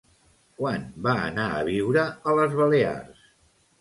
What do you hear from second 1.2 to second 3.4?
anar a viure a les Balears?